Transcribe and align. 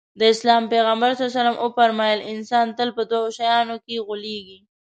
د 0.19 0.21
اسلام 0.33 0.63
پيغمبر 0.73 1.11
ص 1.19 1.21
وفرمايل 1.65 2.19
انسان 2.33 2.65
تل 2.77 2.89
په 2.97 3.03
دوو 3.11 3.33
شيانو 3.37 3.75
کې 3.85 3.95
غولېږي. 4.07 4.59